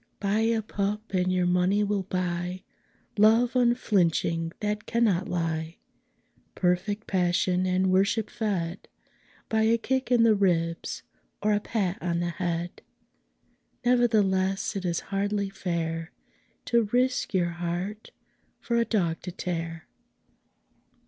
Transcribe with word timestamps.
Buy 0.19 0.39
a 0.39 0.63
pup 0.63 1.13
and 1.13 1.31
your 1.31 1.45
money 1.45 1.83
will 1.83 2.01
buy 2.01 2.63
Love 3.19 3.55
unflinching 3.55 4.51
that 4.59 4.87
cannot 4.87 5.27
lie 5.27 5.77
Perfect 6.55 7.05
passion 7.05 7.67
and 7.67 7.91
worship 7.91 8.27
fed 8.31 8.87
By 9.47 9.61
a 9.61 9.77
kick 9.77 10.09
in 10.11 10.23
the 10.23 10.33
ribs 10.33 11.03
or 11.43 11.53
a 11.53 11.59
pat 11.59 12.01
on 12.01 12.19
the 12.19 12.31
head. 12.31 12.81
Nevertheless 13.85 14.75
it 14.75 14.85
is 14.85 15.01
hardly 15.13 15.51
fair 15.51 16.11
To 16.65 16.85
risk 16.91 17.35
your 17.35 17.51
heart 17.51 18.09
for 18.59 18.77
a 18.77 18.85
dog 18.85 19.21
to 19.21 19.31
tear. 19.31 19.87